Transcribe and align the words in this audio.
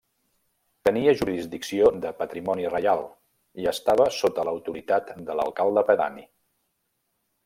Tenia 0.87 1.11
jurisdicció 1.17 1.91
de 2.05 2.13
patrimoni 2.21 2.65
reial 2.73 3.03
i 3.65 3.69
estava 3.75 4.07
sota 4.21 4.47
l'autoritat 4.51 5.13
de 5.29 5.37
l'alcalde 5.41 5.85
pedani. 5.91 6.25